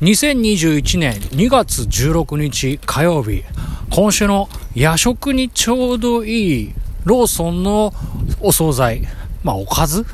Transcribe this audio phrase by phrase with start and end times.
[0.00, 3.44] 2021年2月16日火曜日、
[3.90, 6.72] 今週の夜食にちょうどいい
[7.04, 7.92] ローソンの
[8.40, 9.02] お惣菜、
[9.44, 10.06] まあおかず？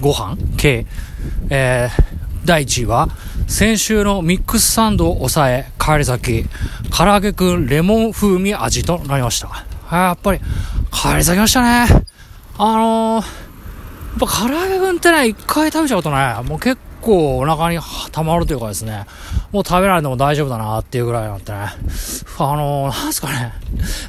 [0.00, 0.36] ご飯？
[0.56, 0.86] 系、
[1.50, 3.08] えー、第1位は、
[3.46, 6.44] 先週のミックスサンドを抑え、帰り先、
[6.90, 9.64] 唐揚げくんレモン風味味となりました。
[9.96, 10.40] やっぱり、
[10.90, 11.86] 帰り咲きましたね。
[12.58, 13.28] あのー、や
[14.16, 17.78] っぱ唐揚げくんってね、一回食べちゃうとね、もう結構お腹に
[18.12, 19.06] 溜まるというかですね、
[19.52, 21.58] もう食べないでも大丈夫だなっていうぐらいなんてね。
[22.38, 23.52] あのー、なんすかね、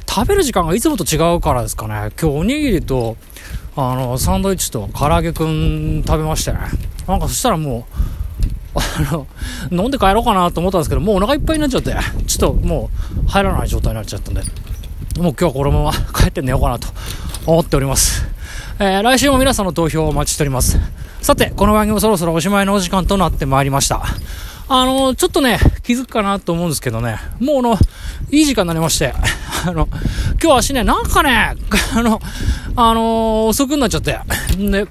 [0.08, 3.16] 食べる時間がいつもと違うからですかね、今日おにぎりと、
[3.76, 6.58] あの、サンドイッチと唐揚げくん食べましてね。
[7.06, 7.84] なんかそしたらもう、
[8.74, 9.26] あの、
[9.70, 11.96] 飲んで帰ろうかなと思ったんですけど、もうお腹いっぱいになっちゃって、
[12.26, 12.90] ちょっとも
[13.26, 14.42] う入らない状態になっちゃったんで、
[15.18, 16.88] もう今日はこのまま 帰って寝ようかなと
[17.46, 18.26] 思っております。
[18.78, 20.78] えー、来週も皆さんの投票をお待ちしております。
[21.22, 24.02] さて、この番組もそろそろおしまいのお時間となってまいりました。
[24.68, 27.78] あの、ちょっとね、気づくかなと思うんですけどね、もうあの、
[28.30, 29.12] いい時間になりまして、
[29.66, 29.86] あの、
[30.42, 31.56] 今日足ね、なんかね、
[31.94, 32.22] あの、
[32.74, 34.18] あの、遅くなっちゃって、
[34.56, 34.86] で、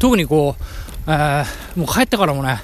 [0.00, 0.62] 特にこう、
[1.06, 2.60] えー、もう帰ってからもね、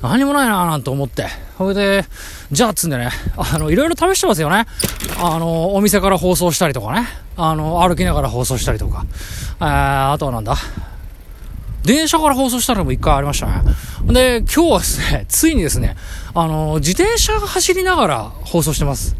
[0.00, 1.26] 何もないなぁなんて思って、
[1.58, 2.06] それで、
[2.50, 4.66] じゃあっつんでね、あの、いろいろ試してますよね。
[5.18, 9.04] あの、お店から放送したりとかね、あの、歩きながら放送したりとか、
[9.60, 10.56] えー、あとはなんだ、
[11.84, 13.62] 電車から放送したのも一回ありましたね。
[14.06, 15.96] で、今日はですね、ついにですね、
[16.34, 19.16] あの、自転車が走りながら放送してます。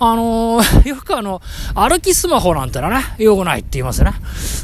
[0.00, 1.42] あのー、 よくあの、
[1.74, 4.12] 歩きスマホなんてのはね、良くないって言いますよね。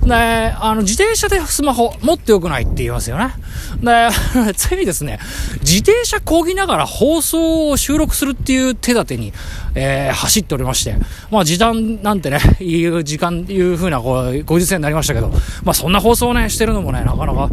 [0.05, 3.35] で、あの、自転車でスマホ持って良くないって言いますよね。
[3.83, 4.09] で、
[4.55, 5.19] ついにですね、
[5.61, 9.33] 自転車漕ぎながら放送を収録するっていう手立てに、
[9.75, 10.97] えー、走っておりまして、
[11.31, 15.31] まあ時短なんてね、いう時間、いう風なこう、ご時世になりましたけど、
[15.65, 17.51] まあそんな放送をね、してるのもね、なかなか、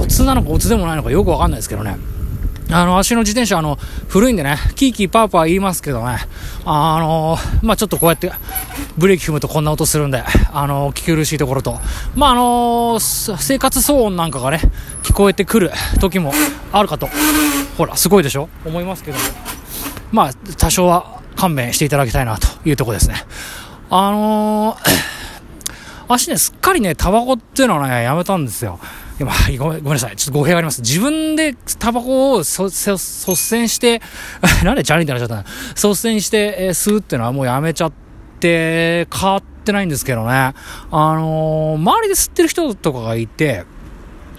[0.00, 1.96] オツなのかオツでもないのかよくわかんないですけどね。
[2.72, 3.78] あの、足の自転車、あの、
[4.08, 6.18] 古いんでね、キーキーパーパー言いますけどね、
[6.64, 8.32] あのまあ、ちょっとこうやって、
[8.96, 11.78] ブレーキ踏むとこんな音するんで、あの聞き苦しいところと、
[12.14, 14.60] まあ、あの生活騒音なんかがね、
[15.02, 16.32] 聞こえてくる時も
[16.72, 17.08] あるかと、
[17.76, 18.48] ほら、すごいでしょ？
[18.64, 19.24] 思いますけども、
[20.10, 23.16] まあ、多少は勘弁していただきたいなというとこですね。
[23.90, 24.76] あの
[26.08, 28.78] 足ね、すっかりね、タバコっていうのはね、やめたんですよ。
[29.24, 30.16] まあ、ごめんなさい。
[30.16, 30.82] ちょっと語弊があります。
[30.82, 34.00] 自分でタバコを率先して、
[34.64, 35.44] なんでチャリンってなっちゃったの？
[35.74, 37.92] 率先して、えー、吸うっていうのはもうやめちゃっ
[38.40, 40.32] て、変わってないんですけどね。
[40.32, 40.54] あ
[40.90, 43.64] のー、周りで吸ってる人とかがいて、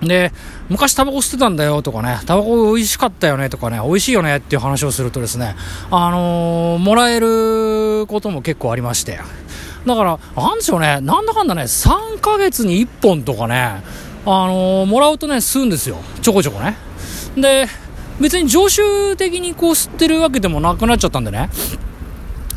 [0.01, 0.31] で、
[0.69, 5.55] 昔タバコ吸ってたんだよとかね、タバコ美味しかったよねとかね、美味しいよねっていう話をするとですね、
[5.91, 9.19] あのー、もらえることも結構ありまして。
[9.85, 13.83] だから、なんでしょうね、なんだかんだね、3ヶ月に1本とかね、
[14.25, 15.97] あのー、もらうとね、吸うんですよ。
[16.22, 16.78] ちょこちょこね。
[17.35, 17.67] で、
[18.22, 21.50] 別に常習的にこう吸ってるわけでもなくなっちゃったんでね、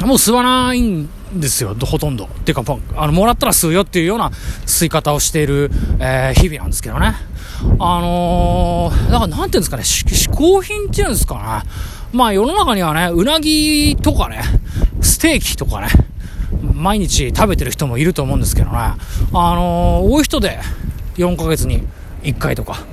[0.00, 2.26] もう吸わないんですよ、ほとんど。
[2.26, 4.30] っていうか、あの、もらったら吸うよっていうような
[4.66, 7.14] 吸い方をしている、えー、日々なんですけどね。
[7.78, 11.70] あのー、だからなんていうんですかね、嗜好品っていうんですかね。
[12.12, 14.42] まあ世の中にはね、うなぎとかね、
[15.00, 15.88] ステーキとかね、
[16.74, 18.76] 毎日食べてる人もいると思うんですけどね。
[18.76, 18.96] あ
[19.32, 20.60] のー、多い人で、
[21.16, 21.82] 4ヶ月に
[22.22, 22.84] 1回とか、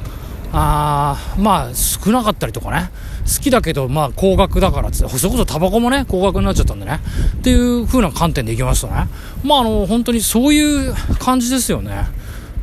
[0.51, 2.91] あまあ少なかったりとかね、
[3.25, 6.99] 好きだけど、まあ高額だからって、それこそタバコもね、高額になっちゃったんでね、
[7.37, 9.07] っていう風な観点でいきますとね、
[9.43, 12.07] まああの、本当にそういう感じですよね。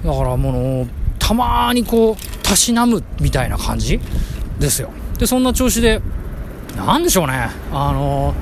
[0.05, 0.89] だからもう、
[1.19, 4.01] たまにこう、たしなむみたいな感じ
[4.59, 4.91] ですよ。
[5.19, 6.01] で、そんな調子で、
[6.77, 8.35] なんでしょうね、あの、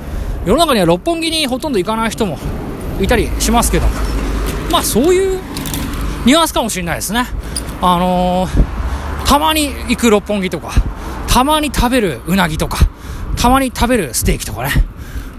[0.45, 2.37] 世の中には六本木にほとんど行かない人も
[3.01, 3.87] いたりしますけど、
[4.71, 5.39] まあそういう
[6.25, 7.25] ニュアンスかもしれないですね。
[7.81, 10.71] あのー、たまに行く六本木とか、
[11.27, 12.77] たまに食べるうなぎとか、
[13.37, 14.71] たまに食べるステーキとかね。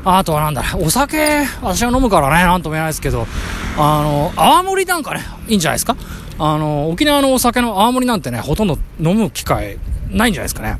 [0.04, 3.26] あとはなんだ、お酒、私は飲むからね、なんとも言えないですけど、
[3.76, 5.96] あの、泡盛なんかね、いいんじゃないですか？
[6.38, 9.76] あの、沖縄のお酒の泡盛なんてね、ほとんど飲む機会
[10.10, 10.78] ないんじゃないですかね。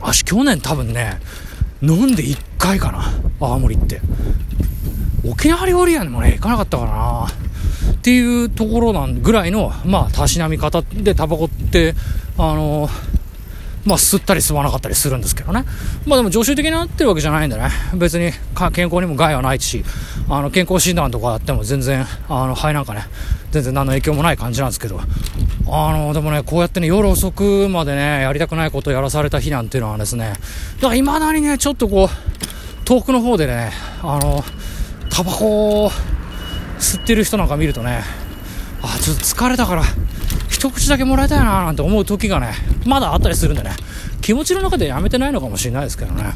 [0.00, 1.20] 私、去年多分ね、
[1.80, 3.04] 飲んで1回かな、
[3.38, 4.00] 泡盛って。
[5.24, 7.26] 沖縄料理屋にもね、行かなかったからな。
[7.92, 11.94] っていうところなんぐらいの、まあ、たしなみ方でタバコって、
[12.38, 12.88] あの
[13.84, 15.64] まあ、吸ったり吸わなかったりするんですけどね。
[16.06, 17.70] まあでも常習的になってるわけじゃないんでね。
[17.94, 18.30] 別に
[18.72, 19.84] 健康にも害はないし、
[20.28, 23.04] あの、健康診断とかあっても全然、あの、肺なんかね、
[23.52, 25.00] 全然何の影響もない感じなんですけど、
[25.66, 30.34] あの、でもね、こうやってね、夜遅くまでね、やりたくないことをやらされた日なんていうのはですね、
[30.76, 33.72] だから未だにね、ちょっとこう、遠くの方でね、
[34.02, 34.44] あの、
[35.08, 35.90] タバコを、
[36.90, 38.02] 吸ってる人なんか見るとね、
[38.82, 39.84] あ、ちょっと疲れたから、
[40.48, 42.52] 一口だけもらいたいななんて思う時がね、
[42.84, 43.70] まだあったりするんでね、
[44.20, 46.34] 気持ちの中でやめてないのかもしれないですけどね。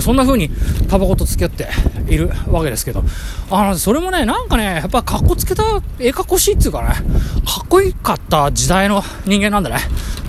[0.00, 0.50] そんな風に
[0.88, 1.68] タバコと付き合って
[2.12, 3.04] いるわけですけど、
[3.50, 5.62] あの、それもね、なんかね、やっぱ格好つけた、
[6.00, 9.78] ええ格好しいっていうかね、かっこよかった時代の人間なんでね、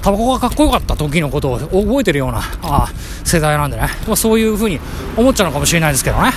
[0.04, 2.92] タバコがかっこよかった時のことを覚えてるようなあ
[3.24, 4.80] 世代なんでね、まあ、そういう風に
[5.18, 6.32] 思っちゃうのかもしれないですけどね。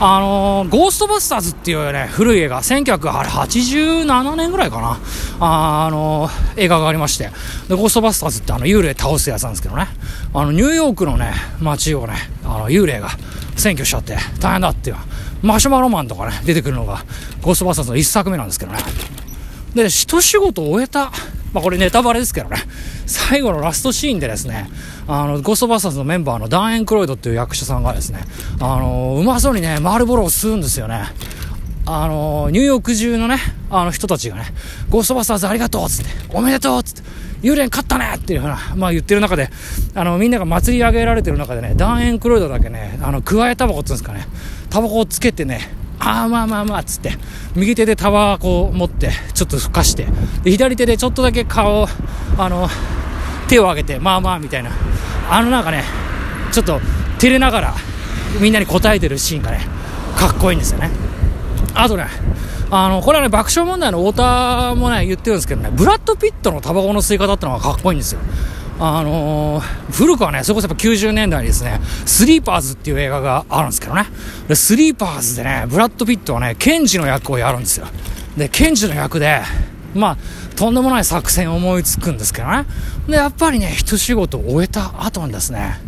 [0.00, 4.98] あのー、ゴーストバスターズっていうね、古い映画、1987年ぐらいかな、
[5.38, 7.30] あ、あのー、映画がありまして、
[7.68, 9.86] で、ゴーストバスターズってあの、幽霊倒すやつなんですけどね、
[10.34, 12.14] あの、ニューヨークのね、街をね、
[12.44, 13.10] あの、幽霊が
[13.56, 14.96] 占拠しちゃって大変だっていう、
[15.42, 17.04] マシュマロマンとかね、出てくるのが、
[17.40, 18.78] ゴーストバスターズの一作目なんですけどね。
[19.74, 21.12] で、一仕事終えた、
[21.52, 22.56] まあこれネタバレですけどね、
[23.06, 24.68] 最後のラストシーンでですね、
[25.06, 28.20] あの、ゴーストバスターズのメンバーのダン・エンクロイドっていう役者さんがですね、
[28.60, 31.04] あの、うまそうにね、マールボロを吸うんですよね。
[31.86, 33.36] あの、ニューヨーク中のね、
[33.70, 34.46] あの人たちがね、
[34.88, 37.02] ゴーストバスターズありがとうっつって、おめでとうっつって、
[37.42, 39.50] 幽霊勝ったねっていうふうな、まあ言ってる中で、
[39.94, 44.26] あの、みんなが祭り上げられてる中でね、ダン・エンクロイドだけね、あの、加えタバコっつうんですかね、
[44.70, 45.60] タバコをつけてね、
[46.00, 47.12] ああまあまあまあっつって。
[47.54, 50.06] 右手でタバコを持ってちょっとふかして。
[50.42, 51.86] で左手でちょっとだけ顔
[52.38, 52.68] あの
[53.48, 54.70] 手を上げてまあまあみたいな。
[55.30, 55.84] あのなんかね
[56.52, 56.80] ちょっと
[57.18, 57.74] 照れながら
[58.40, 59.60] みんなに答えてるシーンがね
[60.16, 60.90] かっこいいんですよね。
[61.74, 62.06] あとね
[62.70, 68.20] あのこれはね爆笑問題の太田もね言ってるんですけどねブラッド・ピットのタバコの吸い方ってのがかっこいいんですよ。
[68.78, 74.06] あのー、古くはね、それこそやっぱ90年代にですね、スリーパーズっていう映画があるんですけどね。
[74.48, 77.86] で、スリーパーズでね、ブラッド・ピットはね、ケンジの役をやるんですよ。
[78.36, 79.42] で、ケンジの役で、
[79.94, 82.64] まあ、とんでもない作戦を思いつくんですけどね。
[83.08, 85.78] で、やっぱりね、一仕事終えた後にですね、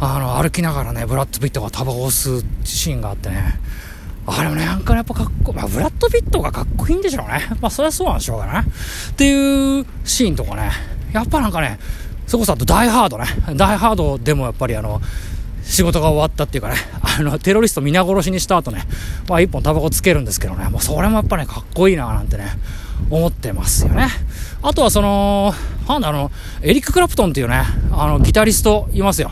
[0.00, 3.60] あの、歩きながらね、ブラッド・ピットがタバコを吸うシーンがあってね、
[4.26, 7.46] あれもね、なんかやっぱかっこ、まあ、ブラッド・ピットがかっこいいんでしょうね。
[7.60, 8.64] まあ、そりゃそうなんでしょうがね。
[9.10, 10.72] っていうシーンとかね、
[11.12, 11.78] やっぱなんかね、
[12.26, 13.26] そこそあとダイハードね。
[13.54, 15.00] ダイハードでもやっぱりあの、
[15.62, 18.84] 仕事が終わったっていうかね、あの、テロリスト皆殺しにした後ね、
[19.28, 22.50] まあ一本タバコつけるんですけどね、もうそれもやっぱね、かっこいいななんてね、
[23.10, 24.08] 思ってますよね。
[24.62, 25.54] あとはその、
[25.88, 26.30] なんだあの、
[26.62, 27.62] エリック・クラプトンっていうね、
[27.92, 29.30] あの、ギタリストいますよ。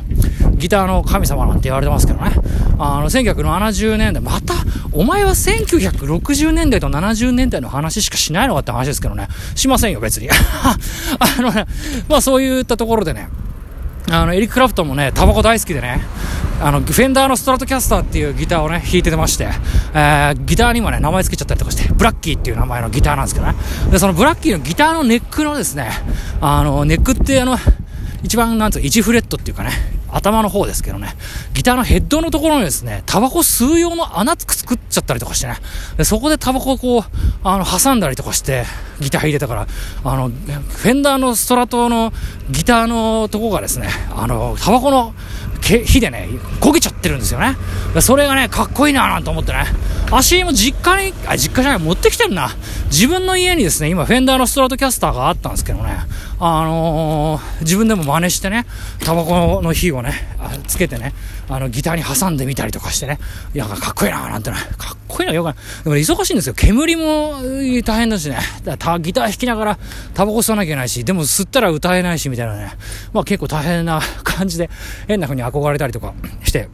[0.57, 2.31] ギターの神様なんて言われてますけどね。
[2.79, 4.55] あの、1970年代、また、
[4.93, 9.29] お前は1960年代と70年代の話しかしないのかって話ですけどね。
[9.55, 10.29] しませんよ、別に。
[11.19, 11.67] あのね、
[12.09, 13.29] まあそういったところでね、
[14.11, 16.01] あの、エリック・クラプトンもね、タバコ大好きでね、
[16.61, 19.49] あの、フェンダーのストラトキャスターっていうギターをね、弾いててまして、
[19.95, 23.55] えー、ギターにもね、名前付けちゃったりとかして、ブラッキーっていう名前のギターなんですけどね。
[23.91, 25.91] で、そのブラッキーのギターのネックのですね、
[26.41, 27.57] あの、ネックってあの、
[28.23, 29.71] 一番なんつう、1フレットっていうかね、
[30.15, 31.09] 頭の方ですけどね、
[31.55, 35.57] ギターのヘッドのところにですね、タバコ吸う用の穴作っちゃったりとかしてね、
[35.97, 37.03] でそこでタバコをこう、
[37.43, 38.65] あの、挟んだりとかして、
[39.01, 39.67] ギター入れたから、
[40.05, 42.13] あの、フェンダーのストラトの
[42.49, 45.15] ギターのとこがですね、あの、タバコの
[45.65, 46.29] 火でね、
[46.61, 47.57] 焦げちゃってるんですよね。
[48.01, 49.65] それがね、かっこいいななんて思ってね。
[50.11, 52.51] 足も実家に、あ、実家じゃない、持ってきてるな。
[52.87, 55.97] 自分の家にですね、今、フェンダーのストラトキャスターがあったんですけどね、
[56.39, 58.67] あのー、自分でも真似してね、
[59.01, 60.13] タバコの火をね、
[60.67, 61.15] つけてね、
[61.49, 63.19] あの、ギターに挟んでみたりとかしてね、
[63.55, 65.55] いや、かっこいいななんてね、かっこいいな、よくない。
[65.85, 66.55] でも忙しいんですよ。
[66.55, 67.35] 煙も
[67.85, 69.79] 大変だしね、だギター弾きながら
[70.15, 72.73] タバコ吸わなきゃいけないし、でも吸ったら歌えないし、みたいなね、
[73.13, 74.71] まあ結構大変な感じで、
[75.07, 76.69] 変な風に憧れたりとかして、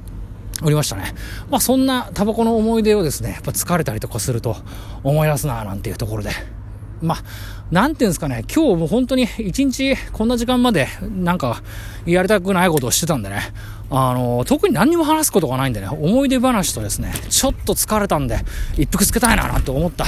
[0.62, 1.14] おりましたね。
[1.50, 4.56] まあそんなタバコの思い出をですね、やっぱ疲れたりとかすると
[5.02, 6.30] 思い出すななんていうところで。
[7.02, 7.18] まあ、
[7.70, 11.62] なんていうんですかね、今日も本当に一日こんな時間までなんか
[12.04, 13.40] やりたくないことをしてたんでね、
[13.90, 18.38] あの、特に何にも話すことがないんでね、思い出話とですね、ちょっと疲れたんで、
[18.76, 20.04] 一服つけたいななんて思った、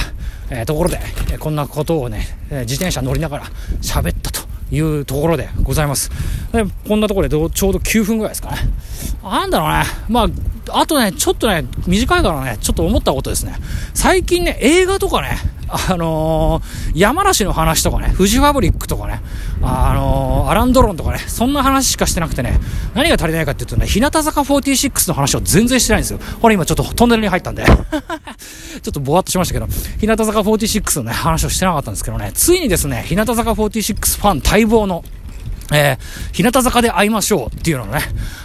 [0.51, 0.99] えー、ところで、
[1.31, 3.45] え、こんなことをね、え、自転車乗りながら
[3.81, 4.42] 喋ったと
[4.73, 6.09] いうところでございます。
[6.51, 8.57] でこんなところでちょうど9分ぐらいですかね。
[9.23, 9.83] なんだろうね。
[10.09, 10.27] ま
[10.69, 13.55] あ、あとね、ちょっとね、短いからね、ちょっと思ったことですね。
[13.93, 15.37] 最近ね、映画とかね、
[15.73, 19.21] あのー、山梨の話とかね、フジファブリックとかね、
[19.63, 22.59] あのー、アランドロンとかね、そんな話しかしてなくてね、
[22.93, 26.19] 何が足りないかっていうとね、日向坂46の話を全然してないんですよ。
[26.41, 27.79] これ今ちょっとトンネルに入ったんで ちょ
[28.89, 29.67] っとぼわっとしましたけど、
[29.99, 35.03] 日向坂46のね、話をしてなかったんですけどね、ついにですね、日向坂46ファン待望の、
[35.71, 37.99] えー、日向坂で会いましょうっていうのね、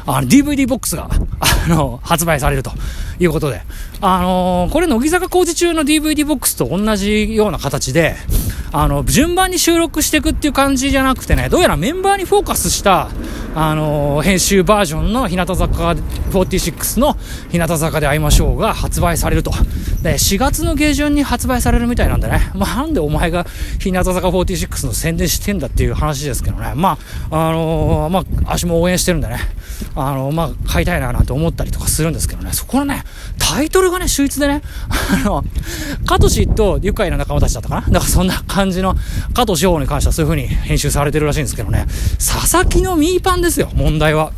[0.09, 1.11] あの、DVD ボックスが、
[1.41, 2.73] あの、発売されると
[3.21, 3.61] いうことで、
[4.01, 8.17] あのー、これ乃木坂工事中の DVD ボックスと同じような形で、
[8.73, 13.09] あの、順番に収録していくっていう感じじゃなくてね、どうやらメンバーにフォーカスした、
[13.55, 15.93] あのー、編集バージョンの日向坂
[16.31, 17.15] 46の
[17.51, 19.51] 日向坂で会いましょうが発売されると。
[20.03, 23.45] で、4月の下旬に発売されるみたいなんでね、まあ、なんでお前が
[23.79, 26.99] 日向坂46の宣伝してんだっていう話ですけどね、ま
[27.31, 29.39] あ、あのー、まあ、足も応援してるんでね、
[30.01, 33.03] あの、まあ、買いたいななんて思ったりとかするんですけどね、そこのね、
[33.39, 35.45] タイトルがね、秀逸でね、あの、
[36.07, 37.81] カトシと愉快な仲間たちだったかな。
[37.83, 38.95] だからそんな感じの、
[39.35, 41.87] 加藤志保に関してはそういう風に編集されてるらしいんですけどね、
[42.19, 44.33] 佐々木のミーパンですよ、問題は。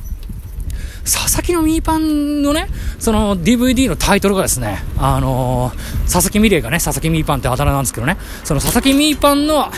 [1.04, 9.70] 佐々木のミーパンのね、その DVD のタイトルがですね、あのー、佐々木美玲がね、佐々木ミーパンってあだ名なんですけどね、その佐々木ミーパンの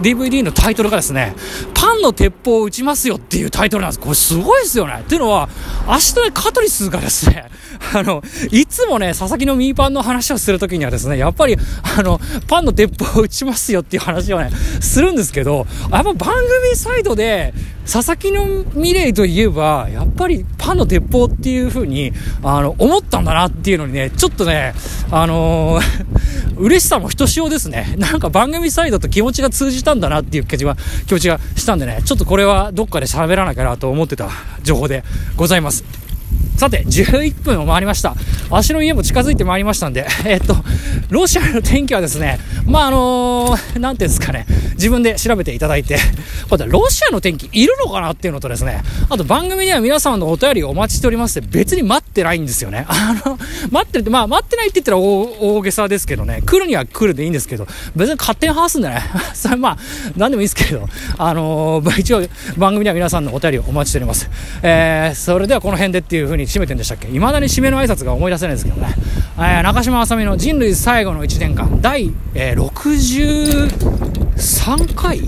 [0.00, 1.34] DVD のタイトルがですね、
[1.74, 4.00] パンの鉄砲を撃ちますよっていうタイトルなんです。
[4.00, 5.00] これすごいですよね。
[5.00, 5.48] っていうのは、
[5.86, 7.50] 明日ね、カトリスがですね、
[7.94, 11.56] あの、いつもね、佐々木のミーパンの話をするときにはですね、やっぱり、
[11.96, 17.54] あの、パンの鉄砲を撃ちますよっていう話をね、するんですけど、やっぱ番組サイドで、
[17.90, 24.74] 佐々木のミレイといえば、やっぱりパンの鉄砲っていう風に、あの、思ったんだなっていうのにね、ちょっとね、
[25.10, 26.29] あのー、
[26.60, 27.94] 嬉しさもひとしおですね。
[27.98, 30.76] なんか番組サイドと気持ちが通じたんだなっていう気持ちが、
[31.06, 34.28] 気持ちがしたんでね、ちょっとこれはどっかで喋らなきゃなと思ってた
[34.62, 35.02] 情報で
[35.36, 35.84] ございます。
[36.56, 38.14] さて、11分を回りました。
[38.50, 40.56] 足の家も近づいてまいりましたんで、 えっと、
[41.08, 44.46] ロシアの天気はですね、まあ、あのー、なんていうんですかね、
[44.80, 45.98] 自分で調べていただいて、
[46.48, 52.86] これロシアの天気いるのかなっていうのとですね、あと番組では皆様のお便りをお待ちしておりまして、別に待ってないんですよね。
[52.88, 53.38] あの、
[53.70, 59.02] 待ってるって、まあ、待ってないって言ったら大大げさですけどね、来るには来るでいいんですけど、別に勝手に話すんでね、
[59.34, 59.78] それまあ、
[60.16, 62.22] なんでもいいですけど、あのー、一応
[62.56, 64.30] 番組では皆さんのお便りをお待ちしております。
[64.62, 67.08] えー、それではこの辺でっていう風に締めてんでしたっけ？
[67.08, 68.94] 未だに締めの挨拶が思い出せないですけどね。
[69.38, 75.20] えー、中島あさみの人類最後の1年間、第、えー、3回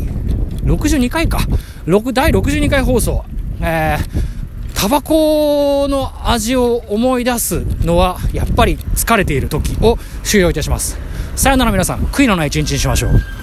[0.64, 1.38] ?62 回か。
[1.86, 3.24] 6第62回放送。
[3.60, 10.98] えー、タバコの味を思い出すのは、やっぱり疲れている時を終了いたします。
[11.36, 13.41] さよなら皆さん、悔いのない一日にしましょう。